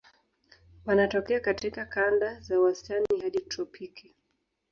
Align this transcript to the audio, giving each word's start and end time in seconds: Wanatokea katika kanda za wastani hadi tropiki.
Wanatokea 0.85 1.39
katika 1.39 1.85
kanda 1.85 2.39
za 2.39 2.59
wastani 2.59 3.07
hadi 3.21 3.39
tropiki. 3.39 4.11